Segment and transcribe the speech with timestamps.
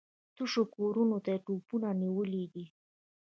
[0.35, 2.65] تشو کورونو ته يې توپونه نيولي دي.